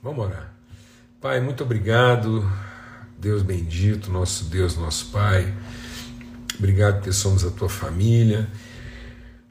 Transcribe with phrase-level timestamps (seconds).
[0.00, 0.54] Vamos orar.
[1.20, 2.48] Pai, muito obrigado,
[3.18, 5.52] Deus bendito, nosso Deus, nosso Pai.
[6.56, 8.48] Obrigado porque somos a tua família,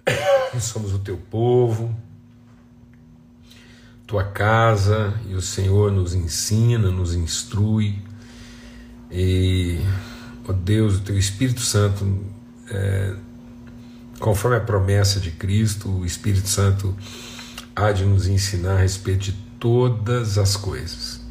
[0.57, 1.93] somos o teu povo,
[4.05, 8.01] tua casa, e o Senhor nos ensina, nos instrui.
[9.11, 9.81] E,
[10.47, 12.25] ó Deus, o teu Espírito Santo,
[12.69, 13.15] é,
[14.17, 16.95] conforme a promessa de Cristo, o Espírito Santo
[17.75, 21.21] há de nos ensinar a respeito de todas as coisas.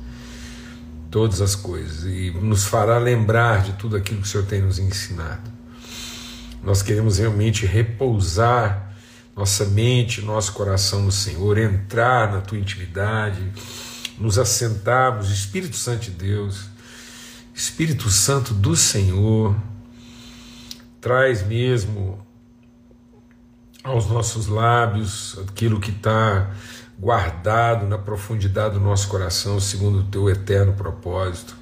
[1.10, 2.04] Todas as coisas.
[2.04, 5.50] E nos fará lembrar de tudo aquilo que o Senhor tem nos ensinado.
[6.62, 8.86] Nós queremos realmente repousar
[9.36, 13.52] nossa mente, nosso coração no Senhor, entrar na tua intimidade,
[14.18, 16.70] nos assentarmos, Espírito Santo de Deus,
[17.54, 19.54] Espírito Santo do Senhor,
[21.02, 22.18] traz mesmo
[23.84, 26.50] aos nossos lábios aquilo que está
[26.98, 31.56] guardado na profundidade do nosso coração, segundo o teu eterno propósito.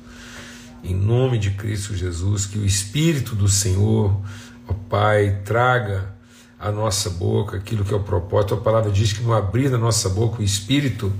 [0.82, 4.20] Em nome de Cristo Jesus, que o Espírito do Senhor,
[4.68, 6.14] ó Pai, traga
[6.58, 8.54] a nossa boca aquilo que é o propósito.
[8.54, 11.12] A palavra diz que no abrir da nossa boca o Espírito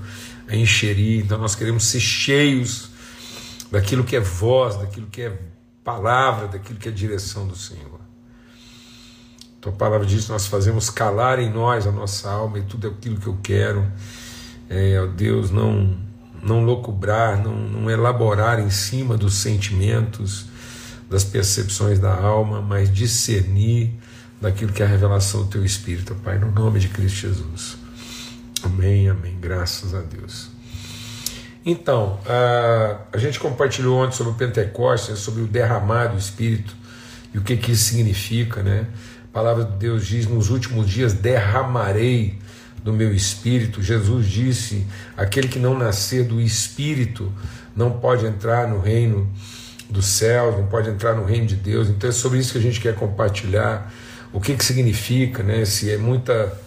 [0.47, 1.25] a encherir.
[1.25, 2.89] Então nós queremos ser cheios
[3.71, 5.39] daquilo que é voz, daquilo que é
[5.83, 8.04] palavra, daquilo que é direção do Senhor.
[9.65, 13.25] Tua palavra diz nós fazemos calar em nós a nossa alma e tudo aquilo que
[13.25, 13.83] eu quero.
[14.69, 15.97] É, ó Deus, não,
[16.43, 20.45] não locubrar, não, não elaborar em cima dos sentimentos,
[21.09, 23.95] das percepções da alma, mas discernir
[24.39, 27.75] daquilo que é a revelação do Teu Espírito, Pai, no nome de Cristo Jesus.
[28.61, 29.35] Amém, amém.
[29.41, 30.47] Graças a Deus.
[31.65, 36.75] Então, a, a gente compartilhou ontem sobre o Pentecostes, sobre o derramar do Espírito
[37.33, 38.85] e o que, que isso significa, né?
[39.35, 42.39] Palavra de Deus diz: Nos últimos dias derramarei
[42.81, 43.83] do meu espírito.
[43.83, 47.29] Jesus disse: Aquele que não nascer do espírito
[47.75, 49.29] não pode entrar no reino
[49.89, 51.89] dos céus, não pode entrar no reino de Deus.
[51.89, 53.93] Então é sobre isso que a gente quer compartilhar.
[54.31, 55.65] O que, que significa, né?
[55.65, 56.57] Se é muita.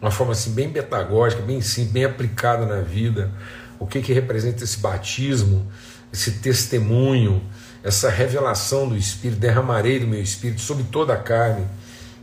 [0.00, 3.30] Uma forma assim bem betagógica, bem simples, bem aplicada na vida.
[3.78, 5.70] O que, que representa esse batismo,
[6.12, 7.42] esse testemunho,
[7.82, 11.66] essa revelação do Espírito, derramarei do meu Espírito sobre toda a carne.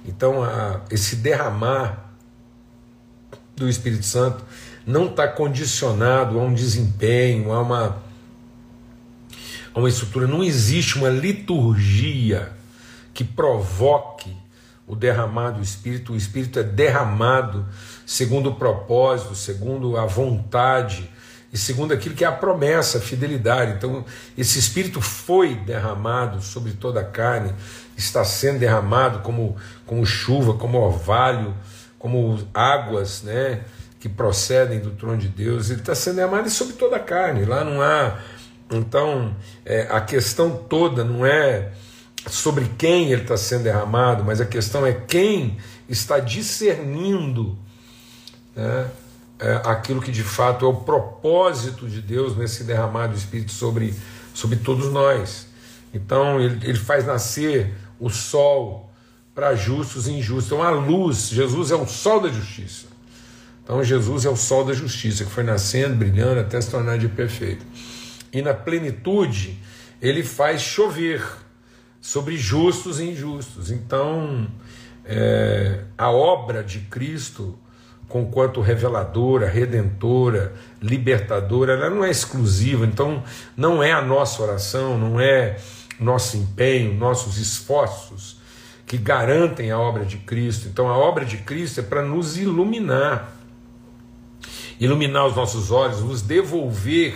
[0.05, 2.11] Então, a, esse derramar
[3.55, 4.43] do Espírito Santo
[4.85, 7.97] não está condicionado a um desempenho, a uma,
[9.73, 10.25] a uma estrutura.
[10.27, 12.51] Não existe uma liturgia
[13.13, 14.35] que provoque
[14.87, 16.13] o derramar do Espírito.
[16.13, 17.67] O Espírito é derramado
[18.05, 21.09] segundo o propósito, segundo a vontade
[21.51, 23.73] e segundo aquilo que é a promessa, a fidelidade.
[23.73, 24.05] Então,
[24.37, 27.53] esse Espírito foi derramado sobre toda a carne,
[27.97, 29.55] está sendo derramado como,
[29.85, 31.55] como chuva, como orvalho,
[31.97, 33.61] como águas né,
[33.99, 35.71] que procedem do trono de Deus.
[35.71, 37.45] Ele está sendo derramado sobre toda a carne.
[37.45, 38.19] Lá não há.
[38.71, 41.71] Então, é, a questão toda não é
[42.27, 45.57] sobre quem ele está sendo derramado, mas a questão é quem
[45.87, 47.57] está discernindo.
[48.55, 48.87] Né,
[49.39, 53.93] é, aquilo que de fato é o propósito de Deus nesse derramar do Espírito sobre,
[54.33, 55.47] sobre todos nós.
[55.93, 58.91] Então ele, ele faz nascer o sol
[59.33, 60.47] para justos e injustos.
[60.47, 62.87] Então a luz, Jesus é o sol da justiça.
[63.63, 67.07] Então Jesus é o sol da justiça que foi nascendo, brilhando até se tornar de
[67.07, 67.65] perfeito.
[68.33, 69.57] E na plenitude
[70.01, 71.23] ele faz chover
[72.01, 73.71] sobre justos e injustos.
[73.71, 74.47] Então
[75.05, 77.57] é, a obra de Cristo
[78.09, 83.23] conquanto reveladora, redentora, libertadora, ela não é exclusiva, então
[83.55, 85.57] não é a nossa oração, não é
[85.99, 88.37] nosso empenho, nossos esforços
[88.87, 90.67] que garantem a obra de Cristo.
[90.67, 93.31] Então a obra de Cristo é para nos iluminar,
[94.79, 97.13] iluminar os nossos olhos, nos devolver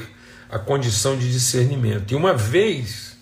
[0.48, 2.12] a condição de discernimento.
[2.12, 3.18] E uma vez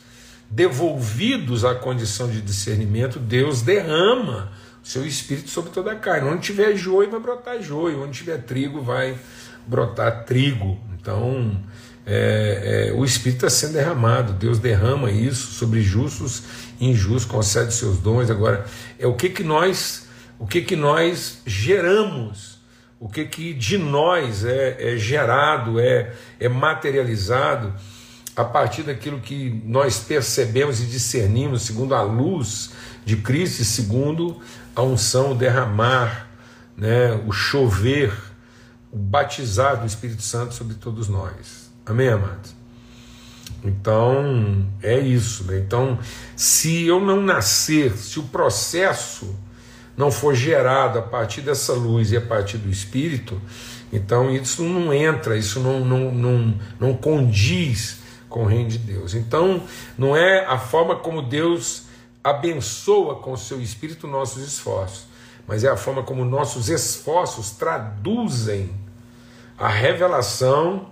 [0.50, 4.52] devolvidos à condição de discernimento, Deus derrama
[4.92, 6.30] seu espírito sobre toda a carne.
[6.30, 8.04] Onde tiver joio, vai brotar joio.
[8.04, 9.18] Onde tiver trigo, vai
[9.66, 10.78] brotar trigo.
[11.00, 11.58] Então,
[12.06, 14.34] é, é, o espírito está sendo derramado.
[14.34, 16.44] Deus derrama isso sobre justos
[16.80, 18.30] e injustos, concede seus dons.
[18.30, 18.66] Agora,
[19.00, 20.08] é o que que nós,
[20.38, 22.60] o que que nós geramos,
[23.00, 27.74] o que que de nós é, é gerado, é, é materializado
[28.36, 32.72] a partir daquilo que nós percebemos e discernimos segundo a luz
[33.06, 34.40] de Cristo e segundo
[34.76, 36.28] a unção, o derramar,
[36.78, 38.14] né, o chover,
[38.92, 41.72] o batizar do Espírito Santo sobre todos nós.
[41.86, 42.56] Amém, amados?
[43.64, 45.44] Então, é isso.
[45.46, 45.60] Né?
[45.60, 46.00] Então,
[46.36, 49.36] se eu não nascer, se o processo
[49.96, 53.40] não for gerado a partir dessa luz e a partir do Espírito,
[53.92, 58.01] Então isso não entra, isso não, não, não, não condiz
[58.32, 59.14] com o reino de Deus.
[59.14, 59.62] Então
[59.96, 61.84] não é a forma como Deus
[62.24, 65.06] abençoa com o seu espírito nossos esforços,
[65.48, 68.72] mas é a forma como nossos esforços traduzem
[69.58, 70.88] a revelação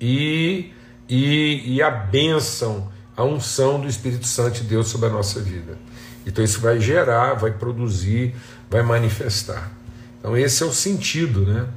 [0.00, 0.72] e,
[1.08, 5.78] e, e a bênção, a unção do Espírito Santo de Deus sobre a nossa vida.
[6.26, 8.34] Então isso vai gerar, vai produzir,
[8.68, 9.72] vai manifestar.
[10.18, 11.68] Então esse é o sentido, né?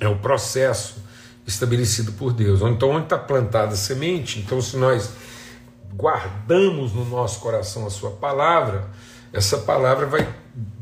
[0.00, 1.03] É o processo
[1.46, 2.60] estabelecido por Deus.
[2.62, 5.10] Então onde está plantada a semente, então se nós
[5.94, 8.88] guardamos no nosso coração a sua palavra,
[9.32, 10.28] essa palavra vai,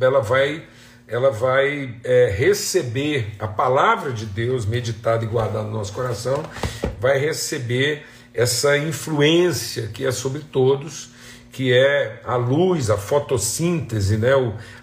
[0.00, 0.62] ela vai,
[1.06, 6.42] ela vai é, receber a palavra de Deus meditada e guardada no nosso coração,
[7.00, 11.10] vai receber essa influência que é sobre todos,
[11.50, 14.30] que é a luz, a fotossíntese, né,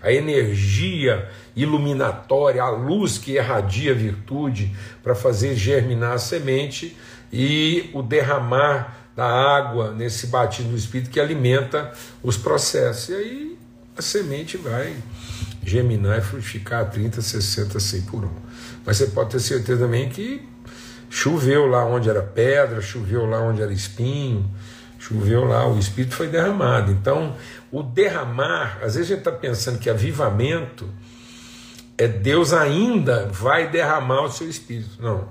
[0.02, 6.96] a energia iluminatória, a luz que irradia a virtude para fazer germinar a semente
[7.34, 11.92] e o derramar da água nesse batismo do Espírito que alimenta
[12.24, 13.10] os processos.
[13.10, 13.58] E aí
[13.98, 14.96] a semente vai
[15.66, 18.32] germinar e frutificar a 30, 60, 100 por um.
[18.86, 20.48] Mas você pode ter certeza também que
[21.10, 24.50] choveu lá onde era pedra, choveu lá onde era espinho,
[25.00, 26.92] choveu lá, o Espírito foi derramado.
[26.92, 27.36] Então,
[27.72, 30.90] o derramar, às vezes a gente está pensando que avivamento
[31.98, 35.02] é Deus ainda vai derramar o seu Espírito.
[35.02, 35.28] Não.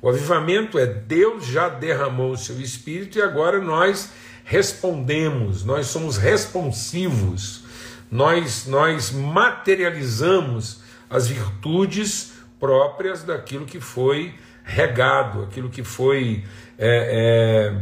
[0.00, 4.12] O avivamento é Deus já derramou o seu espírito e agora nós
[4.44, 7.64] respondemos, nós somos responsivos,
[8.10, 10.80] nós, nós materializamos
[11.10, 14.34] as virtudes próprias daquilo que foi
[14.68, 16.44] regado, aquilo que foi
[16.78, 17.72] é,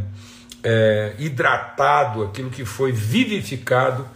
[0.62, 4.06] é, é, hidratado, aquilo que foi vivificado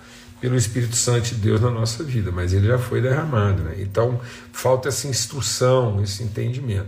[0.41, 3.63] pelo Espírito Santo de Deus na nossa vida, mas ele já foi derramado.
[3.63, 3.75] Né?
[3.79, 4.21] Então
[4.53, 6.87] falta essa instrução, esse entendimento.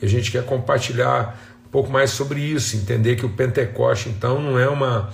[0.00, 4.40] E a gente quer compartilhar um pouco mais sobre isso, entender que o Pentecoste, então,
[4.40, 5.12] não é uma,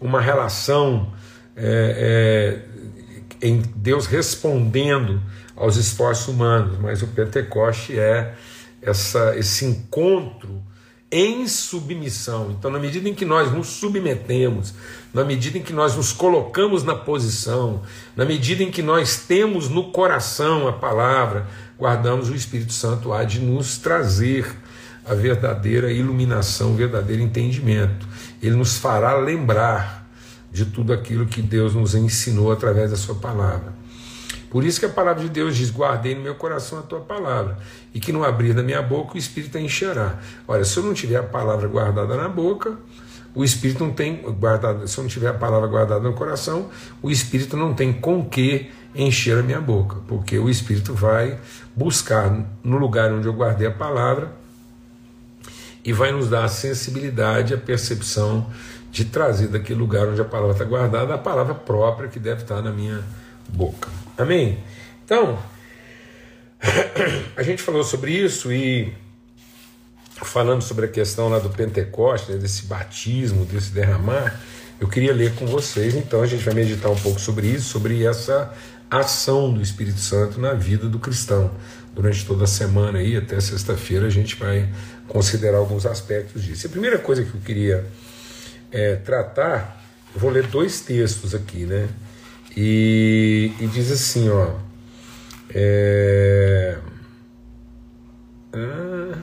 [0.00, 1.12] uma relação
[1.56, 2.60] é,
[3.40, 5.22] é, em Deus respondendo
[5.56, 8.34] aos esforços humanos, mas o Pentecoste é
[8.84, 10.62] essa, esse encontro
[11.10, 12.50] em submissão.
[12.50, 14.74] Então, na medida em que nós nos submetemos,
[15.12, 17.82] na medida em que nós nos colocamos na posição,
[18.16, 21.46] na medida em que nós temos no coração a palavra,
[21.78, 24.56] guardamos o Espírito Santo há de nos trazer
[25.06, 28.08] a verdadeira iluminação, o verdadeiro entendimento.
[28.42, 30.08] Ele nos fará lembrar
[30.50, 33.72] de tudo aquilo que Deus nos ensinou através da Sua palavra.
[34.54, 37.58] Por isso que a palavra de Deus diz: Guardei no meu coração a tua palavra,
[37.92, 40.20] e que no abrir da minha boca o Espírito a encherá.
[40.46, 42.78] Olha, se eu não tiver a palavra guardada na boca,
[43.34, 46.70] o Espírito não tem guardado, se eu não tiver a palavra guardada no coração,
[47.02, 51.36] o Espírito não tem com que encher a minha boca, porque o Espírito vai
[51.74, 54.30] buscar no lugar onde eu guardei a palavra
[55.84, 58.46] e vai nos dar a sensibilidade, a percepção
[58.92, 62.62] de trazer daquele lugar onde a palavra está guardada a palavra própria que deve estar
[62.62, 63.02] na minha
[63.48, 64.03] boca.
[64.16, 64.58] Amém?
[65.04, 65.38] Então,
[67.36, 68.92] a gente falou sobre isso e
[70.22, 74.40] falando sobre a questão lá do Pentecoste, né, desse batismo, desse derramar,
[74.80, 78.04] eu queria ler com vocês, então a gente vai meditar um pouco sobre isso, sobre
[78.04, 78.52] essa
[78.90, 81.50] ação do Espírito Santo na vida do cristão.
[81.94, 84.68] Durante toda a semana aí, até sexta-feira, a gente vai
[85.08, 86.66] considerar alguns aspectos disso.
[86.66, 87.86] A primeira coisa que eu queria
[88.70, 91.88] é, tratar, eu vou ler dois textos aqui, né?
[92.56, 94.54] E, e diz assim, ó.
[95.50, 96.78] É,
[98.52, 99.18] ah,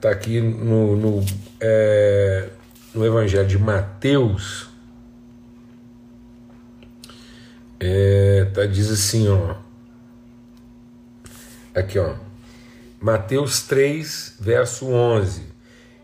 [0.00, 1.26] tá aqui no, no,
[1.60, 2.50] é,
[2.94, 4.68] no Evangelho de Mateus,
[7.78, 9.56] é, tá, diz assim, ó.
[11.74, 12.14] Aqui, ó.
[13.00, 15.53] Mateus 3, verso 11.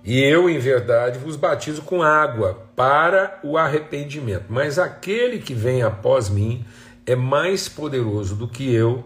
[0.02, 4.46] E eu, em verdade, vos batizo com água para o arrependimento.
[4.48, 6.64] Mas aquele que vem após mim
[7.06, 9.04] é mais poderoso do que eu.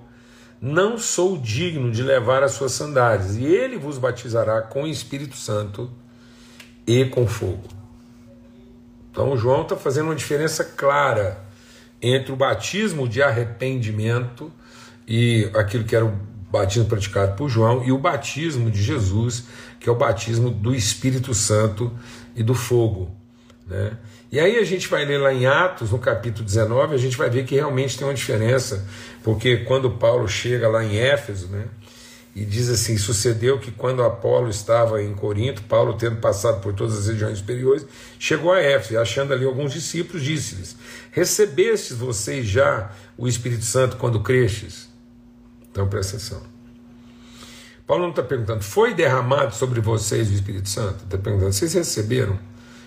[0.60, 3.36] Não sou digno de levar as suas sandálias.
[3.36, 5.90] E ele vos batizará com o Espírito Santo
[6.86, 7.64] e com fogo.
[9.10, 11.38] Então, João está fazendo uma diferença clara
[12.00, 14.52] entre o batismo de arrependimento
[15.06, 19.44] e aquilo que era o batismo praticado por João e o batismo de Jesus,
[19.80, 21.92] que é o batismo do Espírito Santo
[22.36, 23.10] e do fogo.
[23.66, 23.92] Né?
[24.30, 27.28] E aí a gente vai ler lá em Atos, no capítulo 19, a gente vai
[27.28, 28.86] ver que realmente tem uma diferença,
[29.22, 31.66] porque quando Paulo chega lá em Éfeso, né,
[32.36, 36.98] e diz assim: sucedeu que quando Apolo estava em Corinto, Paulo, tendo passado por todas
[36.98, 37.86] as regiões superiores,
[38.18, 40.76] chegou a Éfeso, achando ali alguns discípulos, disse-lhes:
[41.12, 44.93] Recebestes vocês já o Espírito Santo quando crestes?
[45.74, 46.40] Então presta atenção.
[47.84, 51.02] Paulo não está perguntando, foi derramado sobre vocês o Espírito Santo?
[51.02, 52.38] Está perguntando, vocês receberam?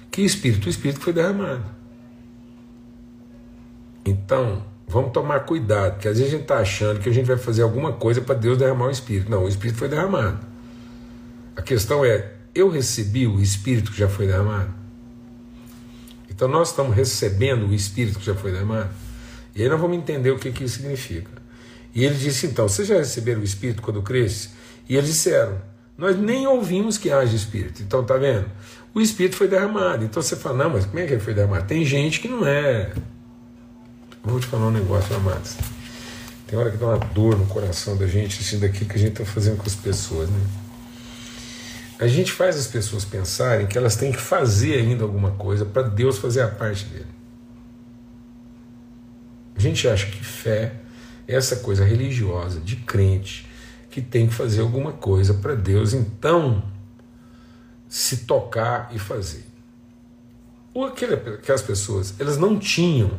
[0.10, 0.68] Que Espírito?
[0.68, 1.66] O Espírito foi derramado.
[4.06, 7.36] Então, vamos tomar cuidado, porque às vezes a gente está achando que a gente vai
[7.36, 9.30] fazer alguma coisa para Deus derramar o Espírito.
[9.30, 10.40] Não, o Espírito foi derramado.
[11.58, 14.74] A questão é, eu recebi o Espírito que já foi derramado?
[16.30, 18.90] Então nós estamos recebendo o Espírito que já foi derramado?
[19.54, 21.37] E aí nós vamos entender o que, que isso significa.
[21.94, 24.50] E ele disse então: Vocês já receberam o Espírito quando cresce?
[24.88, 25.62] E eles disseram:
[25.98, 27.82] Nós nem ouvimos que haja Espírito.
[27.82, 28.46] Então tá vendo?
[28.94, 30.04] O Espírito foi derramado.
[30.04, 31.66] Então você fala: Não, mas como é que ele foi derramado?
[31.66, 32.92] Tem gente que não é.
[34.24, 35.56] Vou te falar um negócio, amados.
[36.48, 39.12] Tem hora que dá uma dor no coração da gente, assim, daqui que a gente
[39.12, 40.40] está fazendo com as pessoas, né?
[42.00, 45.82] A gente faz as pessoas pensarem que elas têm que fazer ainda alguma coisa para
[45.82, 47.08] Deus fazer a parte dele.
[49.56, 50.74] A gente acha que fé
[51.28, 53.48] essa coisa religiosa, de crente,
[53.92, 56.64] que tem que fazer alguma coisa para Deus então
[57.90, 59.46] se tocar e fazer.
[60.74, 63.12] Ou aquelas pessoas, elas não tinham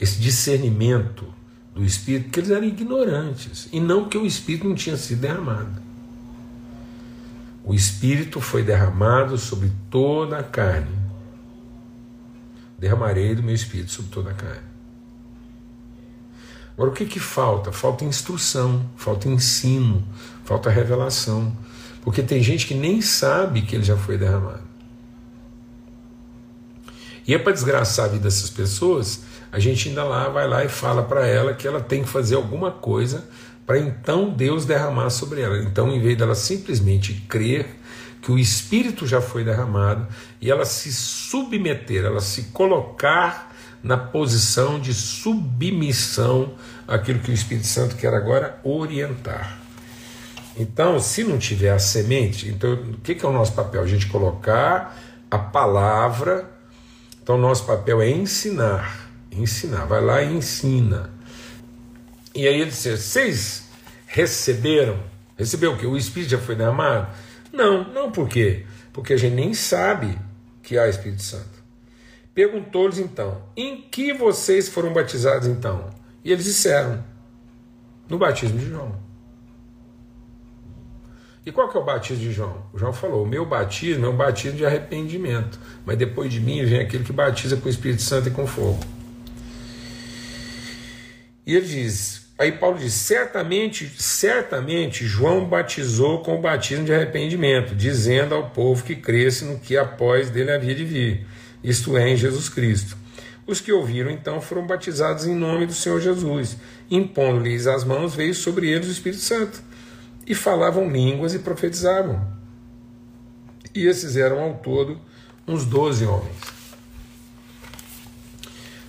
[0.00, 1.26] esse discernimento
[1.74, 5.82] do Espírito, porque eles eram ignorantes, e não que o Espírito não tinha sido derramado.
[7.62, 10.96] O Espírito foi derramado sobre toda a carne.
[12.78, 14.75] Derramarei do meu Espírito sobre toda a carne.
[16.76, 17.72] Agora, o que, que falta?
[17.72, 20.04] Falta instrução, falta ensino,
[20.44, 21.56] falta revelação.
[22.02, 24.66] Porque tem gente que nem sabe que ele já foi derramado.
[27.26, 30.68] E é para desgraçar a vida dessas pessoas, a gente ainda lá vai lá e
[30.68, 33.26] fala para ela que ela tem que fazer alguma coisa
[33.66, 35.58] para então Deus derramar sobre ela.
[35.58, 37.66] Então, em vez dela simplesmente crer
[38.22, 40.06] que o Espírito já foi derramado
[40.40, 43.55] e ela se submeter, ela se colocar
[43.86, 46.54] na posição de submissão
[46.88, 49.60] àquilo que o Espírito Santo quer agora orientar.
[50.58, 53.82] Então, se não tiver a semente, então o que é o nosso papel?
[53.82, 54.98] A gente colocar
[55.30, 56.50] a palavra.
[57.22, 59.08] Então, o nosso papel é ensinar.
[59.30, 59.84] Ensinar.
[59.84, 61.10] Vai lá e ensina.
[62.34, 63.68] E aí ele disse: vocês
[64.08, 64.98] receberam?
[65.36, 65.86] Recebeu o que?
[65.86, 67.06] O Espírito já foi derramado?
[67.52, 68.66] Não, não por quê?
[68.92, 70.18] Porque a gente nem sabe
[70.60, 71.55] que há Espírito Santo.
[72.36, 75.88] Perguntou-lhes então: em que vocês foram batizados então?
[76.22, 77.02] E eles disseram:
[78.10, 78.94] no batismo de João.
[81.46, 82.62] E qual que é o batismo de João?
[82.74, 86.62] O João falou: o meu batismo é um batismo de arrependimento, mas depois de mim
[86.62, 88.80] vem aquele que batiza com o Espírito Santo e com fogo.
[91.46, 97.74] E ele diz: aí Paulo diz: certamente, certamente João batizou com o batismo de arrependimento,
[97.74, 101.26] dizendo ao povo que cresce no que após dele havia de vir,
[101.62, 102.96] isto é, em Jesus Cristo.
[103.46, 106.56] Os que ouviram então foram batizados em nome do Senhor Jesus.
[106.90, 109.62] Impondo-lhes as mãos, veio sobre eles o Espírito Santo.
[110.26, 112.26] E falavam línguas e profetizavam.
[113.72, 115.00] E esses eram ao todo
[115.46, 116.34] uns doze homens.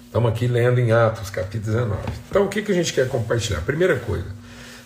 [0.08, 2.02] Estamos aqui lendo em Atos, capítulo 19.
[2.30, 3.62] Então, o que, que a gente quer compartilhar?
[3.62, 4.26] Primeira coisa,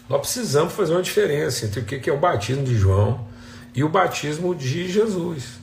[0.10, 3.26] nós precisamos fazer uma diferença entre o que, que é o batismo de João
[3.74, 5.61] e o batismo de Jesus.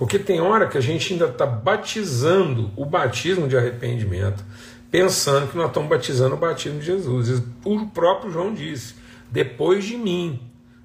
[0.00, 4.42] Porque tem hora que a gente ainda está batizando o batismo de arrependimento,
[4.90, 7.42] pensando que nós estamos batizando o batismo de Jesus.
[7.62, 8.94] O próprio João disse:
[9.30, 10.40] depois de mim.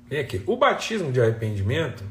[0.09, 0.43] Vem aqui.
[0.45, 2.03] O batismo de arrependimento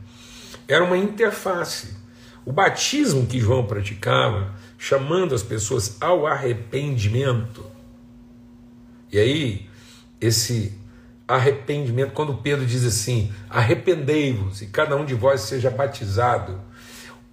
[0.66, 1.94] era uma interface.
[2.42, 7.66] O batismo que João praticava chamando as pessoas ao arrependimento.
[9.12, 9.68] E aí,
[10.18, 10.72] esse
[11.28, 16.72] arrependimento, quando Pedro diz assim: arrependei-vos e cada um de vós seja batizado.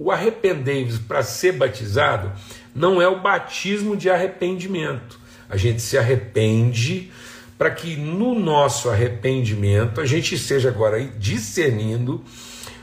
[0.04, 2.32] O arrependei-vos para ser batizado
[2.74, 5.20] não é o batismo de arrependimento.
[5.48, 7.12] A gente se arrepende
[7.56, 12.26] para que no nosso arrependimento a gente esteja agora discernindo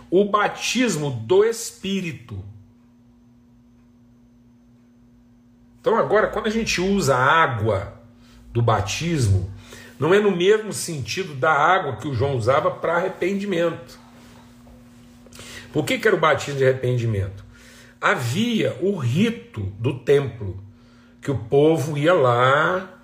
[0.08, 2.38] o batismo do Espírito.
[5.80, 8.00] Então, agora, quando a gente usa a água
[8.52, 9.50] do batismo,
[9.98, 13.98] não é no mesmo sentido da água que o João usava para arrependimento.
[15.72, 17.44] Por que, que era o batismo de arrependimento?
[18.00, 20.62] Havia o rito do templo,
[21.20, 22.98] que o povo ia lá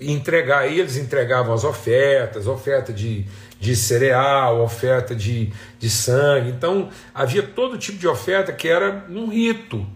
[0.00, 3.26] entregar, eles entregavam as ofertas, oferta de,
[3.60, 6.50] de cereal, oferta de, de sangue.
[6.50, 9.86] Então havia todo tipo de oferta que era um rito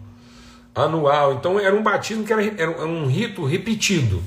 [0.73, 1.33] anual.
[1.33, 4.23] Então era um batismo que era, era um rito repetido.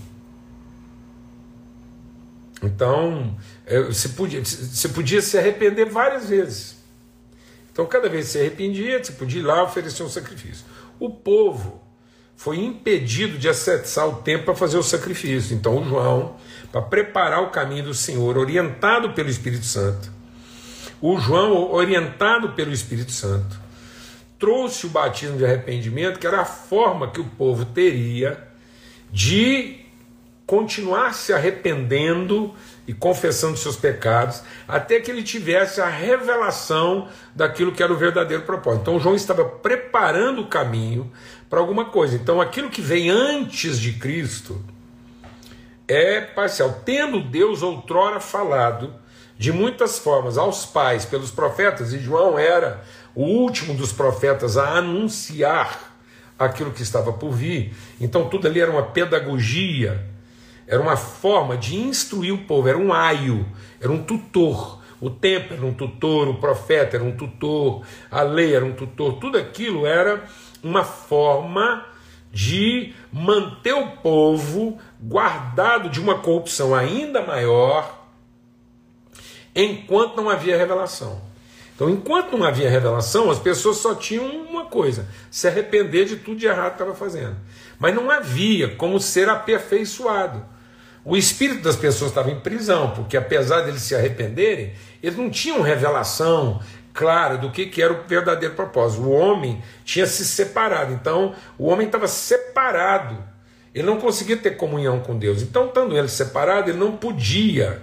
[2.62, 3.36] Então
[3.66, 6.81] é, você podia, você podia se arrepender várias vezes.
[7.72, 10.64] Então cada vez que se arrependia, você podia ir lá oferecer um sacrifício.
[11.00, 11.82] O povo
[12.36, 15.54] foi impedido de acessar o templo para fazer o sacrifício.
[15.54, 16.36] Então, João,
[16.70, 20.10] para preparar o caminho do Senhor, orientado pelo Espírito Santo,
[21.00, 23.60] o João, orientado pelo Espírito Santo,
[24.38, 28.48] trouxe o batismo de arrependimento, que era a forma que o povo teria
[29.12, 29.81] de
[30.52, 32.52] continuar se arrependendo
[32.86, 38.42] e confessando seus pecados, até que ele tivesse a revelação daquilo que era o verdadeiro
[38.42, 38.82] propósito.
[38.82, 41.10] Então João estava preparando o caminho
[41.48, 42.16] para alguma coisa.
[42.16, 44.62] Então aquilo que vem antes de Cristo
[45.88, 46.82] é parcial.
[46.84, 48.94] Tendo Deus outrora falado
[49.38, 54.76] de muitas formas aos pais pelos profetas, e João era o último dos profetas a
[54.76, 55.96] anunciar
[56.38, 57.74] aquilo que estava por vir.
[57.98, 60.11] Então tudo ali era uma pedagogia
[60.72, 63.46] era uma forma de instruir o povo, era um aio,
[63.78, 64.80] era um tutor.
[65.02, 69.18] O templo era um tutor, o profeta era um tutor, a lei era um tutor,
[69.18, 70.24] tudo aquilo era
[70.62, 71.84] uma forma
[72.32, 78.06] de manter o povo guardado de uma corrupção ainda maior,
[79.54, 81.20] enquanto não havia revelação.
[81.74, 86.38] Então, enquanto não havia revelação, as pessoas só tinham uma coisa: se arrepender de tudo
[86.38, 87.36] de errado que estava fazendo.
[87.78, 90.52] Mas não havia como ser aperfeiçoado.
[91.04, 95.60] O espírito das pessoas estava em prisão, porque apesar deles se arrependerem, eles não tinham
[95.60, 96.60] revelação
[96.92, 99.02] clara do que, que era o verdadeiro propósito.
[99.02, 103.18] O homem tinha se separado, então o homem estava separado.
[103.74, 105.42] Ele não conseguia ter comunhão com Deus.
[105.42, 107.82] Então, estando ele separado, ele não podia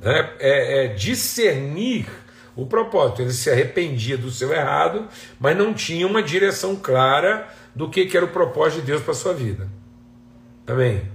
[0.00, 2.06] né, é, é, discernir
[2.54, 3.22] o propósito.
[3.22, 5.08] Ele se arrependia do seu errado,
[5.40, 9.14] mas não tinha uma direção clara do que, que era o propósito de Deus para
[9.14, 9.66] sua vida.
[10.66, 11.13] Amém?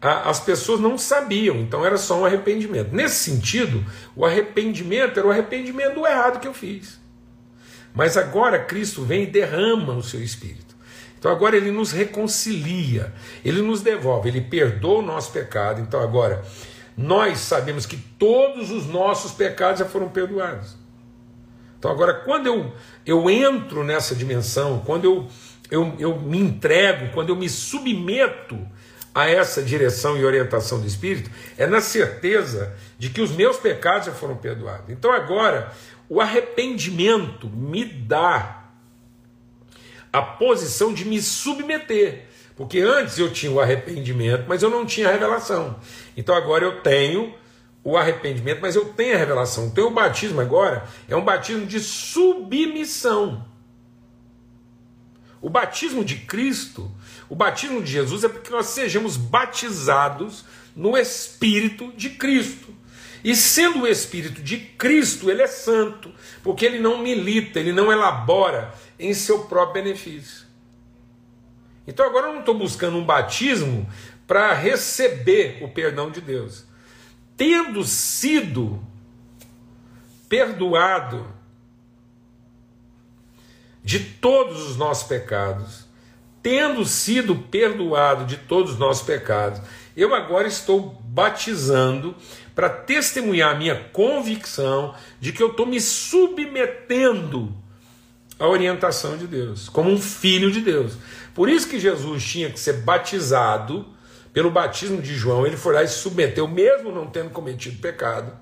[0.00, 2.94] As pessoas não sabiam, então era só um arrependimento.
[2.94, 7.00] Nesse sentido, o arrependimento era o arrependimento do errado que eu fiz.
[7.92, 10.76] Mas agora Cristo vem e derrama o seu espírito.
[11.18, 13.12] Então agora ele nos reconcilia,
[13.44, 15.80] ele nos devolve, ele perdoa o nosso pecado.
[15.80, 16.44] Então agora
[16.96, 20.76] nós sabemos que todos os nossos pecados já foram perdoados.
[21.76, 22.72] Então agora quando eu,
[23.04, 25.26] eu entro nessa dimensão, quando eu,
[25.68, 28.64] eu, eu me entrego, quando eu me submeto
[29.14, 34.06] a essa direção e orientação do Espírito é na certeza de que os meus pecados
[34.06, 34.90] já foram perdoados.
[34.90, 35.72] Então agora,
[36.08, 38.64] o arrependimento me dá
[40.12, 42.24] a posição de me submeter.
[42.56, 45.78] Porque antes eu tinha o arrependimento, mas eu não tinha a revelação.
[46.16, 47.34] Então agora eu tenho
[47.84, 49.66] o arrependimento, mas eu tenho a revelação.
[49.66, 53.44] Então o batismo agora é um batismo de submissão.
[55.40, 56.90] O batismo de Cristo
[57.28, 62.74] o batismo de Jesus é porque nós sejamos batizados no Espírito de Cristo.
[63.22, 66.10] E sendo o Espírito de Cristo, ele é santo,
[66.42, 70.46] porque ele não milita, ele não elabora em seu próprio benefício.
[71.86, 73.88] Então agora eu não estou buscando um batismo
[74.26, 76.64] para receber o perdão de Deus.
[77.36, 78.80] Tendo sido
[80.28, 81.26] perdoado
[83.88, 85.86] de todos os nossos pecados,
[86.42, 89.62] tendo sido perdoado de todos os nossos pecados,
[89.96, 92.14] eu agora estou batizando
[92.54, 97.50] para testemunhar a minha convicção de que eu estou me submetendo
[98.38, 100.98] à orientação de Deus, como um filho de Deus.
[101.34, 103.86] Por isso que Jesus tinha que ser batizado
[104.34, 108.32] pelo batismo de João, ele foi lá e se submeteu, mesmo não tendo cometido pecado.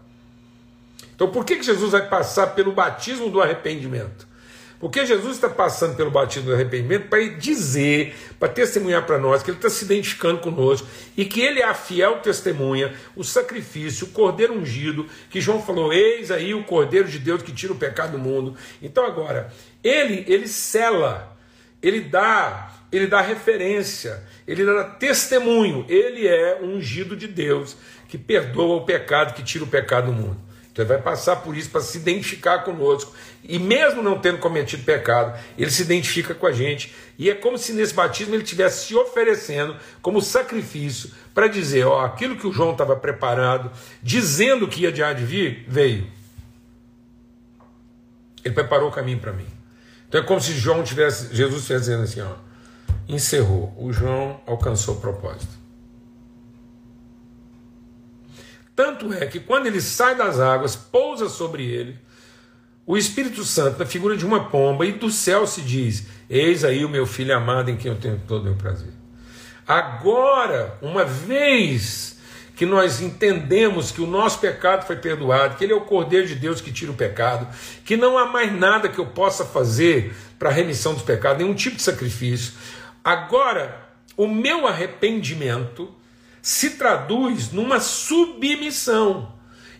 [1.14, 4.34] Então, por que, que Jesus vai passar pelo batismo do arrependimento?
[4.78, 9.50] Porque Jesus está passando pelo batismo do arrependimento para dizer, para testemunhar para nós que
[9.50, 10.86] Ele está se identificando conosco
[11.16, 15.92] e que Ele é a fiel testemunha, o sacrifício, o cordeiro ungido, que João falou:
[15.92, 18.54] Eis aí o cordeiro de Deus que tira o pecado do mundo.
[18.82, 19.50] Então agora,
[19.82, 21.34] Ele, ele cela,
[21.82, 25.86] Ele dá, Ele dá referência, Ele dá testemunho.
[25.88, 30.45] Ele é ungido de Deus que perdoa o pecado, que tira o pecado do mundo.
[30.76, 33.14] Ele vai passar por isso para se identificar conosco.
[33.42, 36.94] E mesmo não tendo cometido pecado, ele se identifica com a gente.
[37.18, 42.04] E é como se nesse batismo ele estivesse se oferecendo como sacrifício para dizer: ó,
[42.04, 43.70] aquilo que o João estava preparado,
[44.02, 46.06] dizendo que ia de de vir, veio.
[48.44, 49.46] Ele preparou o caminho para mim.
[50.08, 52.34] Então é como se João tivesse, Jesus estivesse dizendo assim: ó,
[53.08, 53.74] encerrou.
[53.78, 55.65] O João alcançou o propósito.
[58.76, 61.98] Tanto é que quando ele sai das águas, pousa sobre ele,
[62.86, 66.84] o Espírito Santo, na figura de uma pomba, e do céu se diz: Eis aí
[66.84, 68.92] o meu filho amado em quem eu tenho todo o meu prazer.
[69.66, 72.18] Agora, uma vez
[72.54, 76.34] que nós entendemos que o nosso pecado foi perdoado, que Ele é o Cordeiro de
[76.34, 77.46] Deus que tira o pecado,
[77.84, 81.54] que não há mais nada que eu possa fazer para a remissão dos pecados, nenhum
[81.54, 82.52] tipo de sacrifício.
[83.02, 85.92] Agora, o meu arrependimento
[86.46, 89.32] se traduz numa submissão.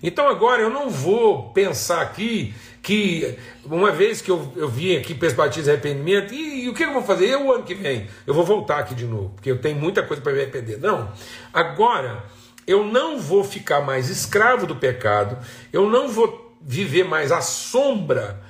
[0.02, 2.52] Então agora eu não vou pensar aqui
[2.82, 6.92] que uma vez que eu, eu vim aqui de arrependimento, e, e, o que eu
[6.92, 7.28] vou fazer?
[7.28, 10.20] Eu, ano que vem, eu vou voltar aqui de novo, porque eu tenho muita coisa
[10.20, 10.80] para me arrepender.
[10.80, 11.08] Não,
[11.54, 12.24] agora
[12.66, 15.38] eu não vou ficar mais escravo do pecado,
[15.72, 18.42] eu não vou viver mais à sombra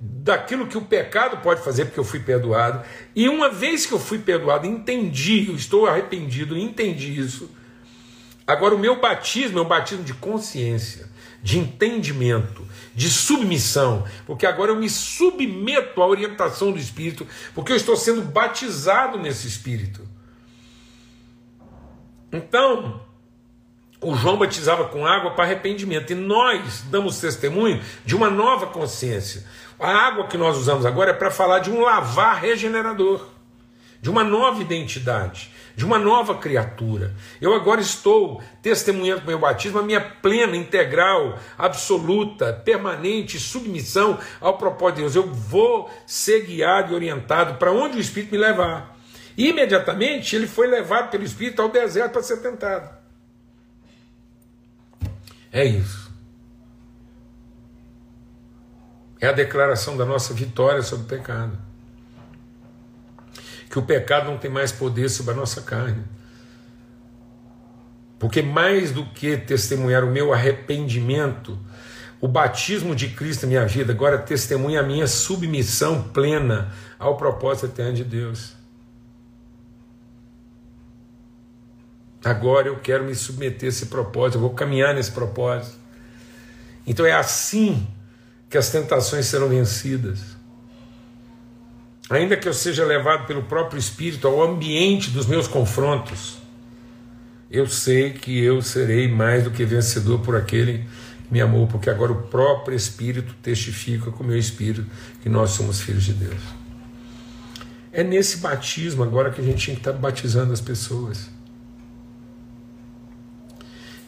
[0.00, 2.84] daquilo que o pecado pode fazer, porque eu fui perdoado.
[3.16, 7.50] E uma vez que eu fui perdoado, entendi, eu estou arrependido, entendi isso.
[8.46, 11.08] Agora, o meu batismo é um batismo de consciência,
[11.42, 17.76] de entendimento, de submissão, porque agora eu me submeto à orientação do Espírito, porque eu
[17.76, 20.06] estou sendo batizado nesse Espírito.
[22.30, 23.00] Então,
[24.00, 29.46] o João batizava com água para arrependimento, e nós damos testemunho de uma nova consciência.
[29.80, 33.26] A água que nós usamos agora é para falar de um lavar regenerador,
[34.02, 37.14] de uma nova identidade de uma nova criatura.
[37.40, 44.18] Eu agora estou testemunhando com o meu batismo a minha plena, integral, absoluta, permanente submissão
[44.40, 45.16] ao propósito de Deus.
[45.16, 48.96] Eu vou ser guiado e orientado para onde o Espírito me levar.
[49.36, 52.88] Imediatamente ele foi levado pelo Espírito ao deserto para ser tentado.
[55.50, 56.12] É isso.
[59.20, 61.63] É a declaração da nossa vitória sobre o pecado
[63.74, 66.04] que o pecado não tem mais poder sobre a nossa carne.
[68.20, 71.58] Porque mais do que testemunhar o meu arrependimento,
[72.20, 77.66] o batismo de Cristo na minha vida agora testemunha a minha submissão plena ao propósito
[77.66, 78.54] eterno de Deus.
[82.24, 85.76] Agora eu quero me submeter a esse propósito, eu vou caminhar nesse propósito.
[86.86, 87.84] Então é assim
[88.48, 90.20] que as tentações serão vencidas
[92.08, 96.38] ainda que eu seja levado pelo próprio Espírito ao ambiente dos meus confrontos,
[97.50, 100.84] eu sei que eu serei mais do que vencedor por aquele
[101.26, 104.84] que me amou, porque agora o próprio Espírito testifica com o meu Espírito
[105.22, 106.40] que nós somos filhos de Deus.
[107.92, 111.30] É nesse batismo agora que a gente tinha que estar batizando as pessoas.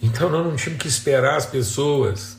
[0.02, 2.36] Então nós não tínhamos que esperar as pessoas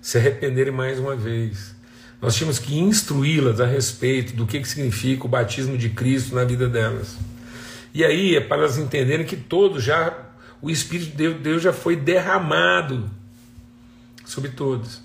[0.00, 1.74] se arrependerem mais uma vez.
[2.20, 6.44] Nós tínhamos que instruí-las a respeito do que, que significa o batismo de Cristo na
[6.44, 7.16] vida delas.
[7.94, 10.16] E aí é para elas entenderem que todos já,
[10.60, 13.08] o Espírito de Deus já foi derramado
[14.24, 15.00] sobre todos.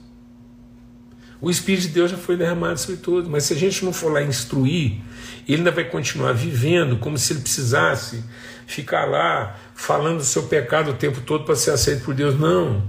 [1.39, 4.11] O Espírito de Deus já foi derramado sobre todos, mas se a gente não for
[4.11, 5.01] lá instruir,
[5.47, 8.23] ele ainda vai continuar vivendo como se ele precisasse
[8.65, 12.39] ficar lá falando do seu pecado o tempo todo para ser aceito por Deus.
[12.39, 12.81] Não.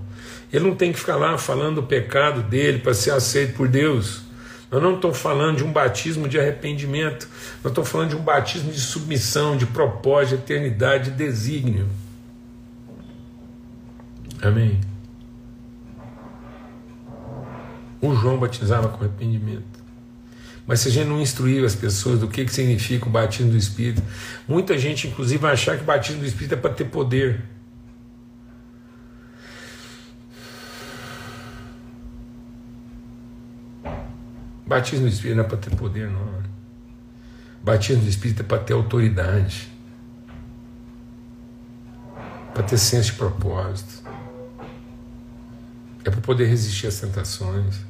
[0.55, 4.23] Ele não tem que ficar lá falando o pecado dele para ser aceito por Deus.
[4.71, 7.29] Nós não estamos falando de um batismo de arrependimento,
[7.61, 11.89] nós estamos falando de um batismo de submissão, de propósito, de eternidade, de desígnio.
[14.41, 14.81] Amém.
[18.01, 19.83] O João batizava com arrependimento.
[20.69, 23.57] Mas se a gente não instruir as pessoas do que, que significa o batismo do
[23.57, 24.01] Espírito,
[24.47, 27.43] muita gente, inclusive, vai achar que o batismo do Espírito é para ter poder.
[34.67, 36.43] Batismo do Espírito não é para ter poder, não.
[37.63, 39.69] Batismo do Espírito é para ter autoridade,
[42.53, 44.03] para ter senso de propósito,
[46.05, 47.81] é para poder resistir às tentações,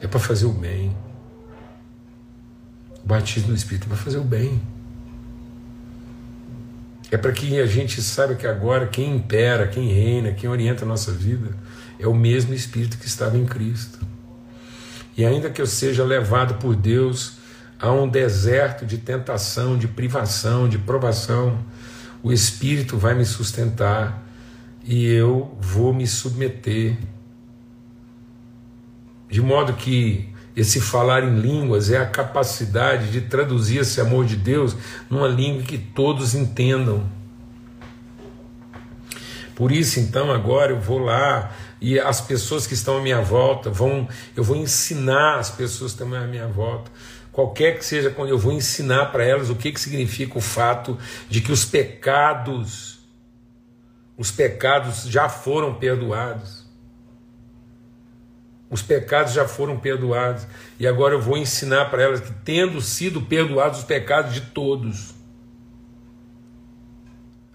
[0.00, 0.94] é para fazer o bem.
[3.04, 4.60] Batismo do Espírito é para fazer o bem.
[7.10, 10.88] É para que a gente saiba que agora quem impera, quem reina, quem orienta a
[10.88, 11.56] nossa vida
[11.98, 14.13] é o mesmo Espírito que estava em Cristo.
[15.16, 17.34] E ainda que eu seja levado por Deus
[17.78, 21.58] a um deserto de tentação, de privação, de provação,
[22.22, 24.22] o Espírito vai me sustentar
[24.84, 26.96] e eu vou me submeter.
[29.28, 34.36] De modo que esse falar em línguas é a capacidade de traduzir esse amor de
[34.36, 34.76] Deus
[35.10, 37.04] numa língua que todos entendam.
[39.54, 41.52] Por isso, então, agora eu vou lá
[41.84, 46.02] e as pessoas que estão à minha volta vão, eu vou ensinar as pessoas que
[46.02, 46.90] estão à minha volta,
[47.30, 50.96] qualquer que seja quando eu vou ensinar para elas o que, que significa o fato
[51.28, 53.00] de que os pecados,
[54.16, 56.64] os pecados já foram perdoados.
[58.70, 60.46] Os pecados já foram perdoados.
[60.80, 65.14] E agora eu vou ensinar para elas que, tendo sido perdoados os pecados de todos,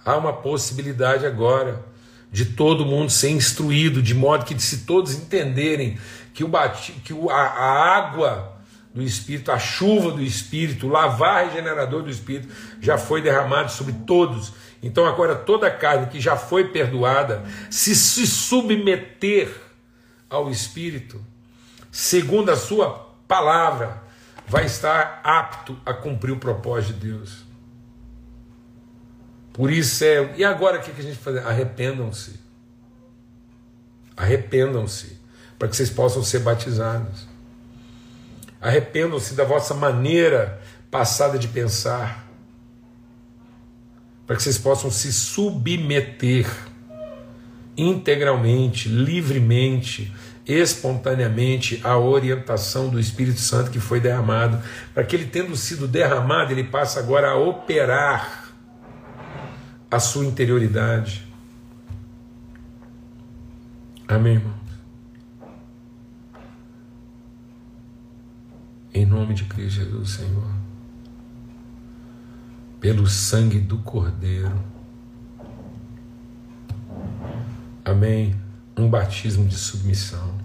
[0.05, 1.88] há uma possibilidade agora
[2.31, 5.97] de todo mundo ser instruído, de modo que se todos entenderem
[6.33, 8.59] que, o bati, que a, a água
[8.93, 13.93] do Espírito, a chuva do Espírito, o lavar regenerador do Espírito já foi derramado sobre
[14.05, 14.53] todos.
[14.81, 19.49] Então agora toda a carne que já foi perdoada, se se submeter
[20.29, 21.23] ao Espírito,
[21.91, 24.03] segundo a sua palavra,
[24.47, 27.48] vai estar apto a cumprir o propósito de Deus.
[29.59, 30.35] Por isso é.
[30.37, 31.35] E agora o que a gente faz?
[31.45, 32.39] Arrependam-se.
[34.15, 35.19] Arrependam-se,
[35.57, 37.27] para que vocês possam ser batizados.
[38.61, 42.25] Arrependam-se da vossa maneira passada de pensar,
[44.25, 46.49] para que vocês possam se submeter
[47.75, 50.13] integralmente, livremente,
[50.47, 56.53] espontaneamente à orientação do Espírito Santo que foi derramado, para que ele tendo sido derramado,
[56.53, 58.38] ele passa agora a operar
[59.91, 61.27] a sua interioridade.
[64.07, 64.59] Amém, irmãos?
[68.93, 70.51] Em nome de Cristo Jesus, Senhor.
[72.79, 74.57] Pelo sangue do Cordeiro.
[77.83, 78.35] Amém.
[78.77, 80.35] Um batismo de submissão,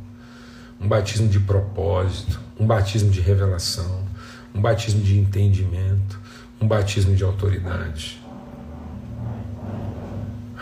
[0.81, 4.07] um batismo de propósito, um batismo de revelação,
[4.55, 6.21] um batismo de entendimento,
[6.61, 8.24] um batismo de autoridade.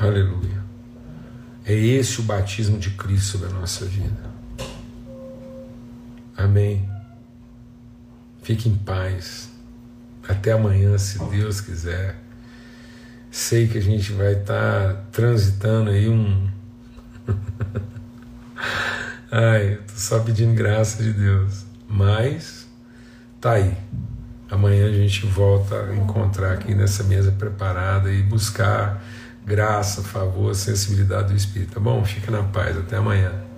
[0.03, 0.61] Aleluia.
[1.65, 4.33] É esse o batismo de Cristo da nossa vida.
[6.37, 6.91] Amém.
[8.43, 9.49] Fique em paz.
[10.29, 12.17] Até amanhã, se Deus quiser.
[13.31, 16.51] Sei que a gente vai estar tá transitando aí um.
[19.31, 21.65] Ai, tô só pedindo graça de Deus.
[21.89, 22.67] Mas
[23.41, 23.73] tá aí.
[24.51, 29.01] Amanhã a gente volta a encontrar aqui nessa mesa preparada e buscar
[29.45, 32.05] graça, favor, sensibilidade do Espírito, tá bom?
[32.05, 33.52] Fica na paz, até amanhã.